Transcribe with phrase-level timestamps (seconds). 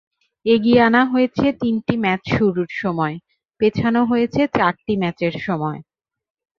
[0.45, 3.15] এগিয়ে আনা হয়েছে তিনটি ম্যাচ শুরুর সময়,
[3.61, 5.79] পেছানো হয়েছে চারটি ম্যাচের সময়।